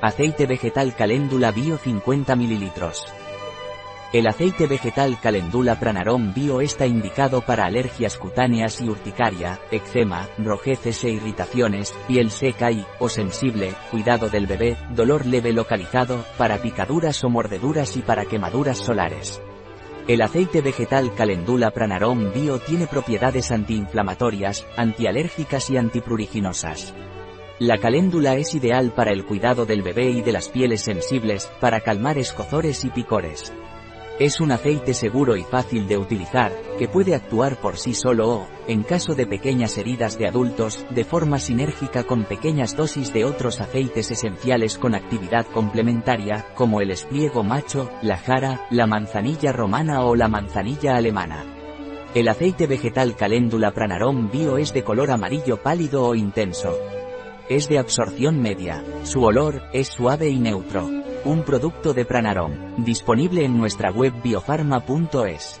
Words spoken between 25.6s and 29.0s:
y antipruriginosas. La caléndula es ideal